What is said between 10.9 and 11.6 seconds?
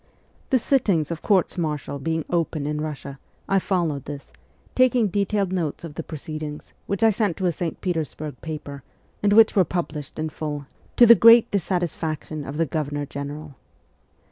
to the great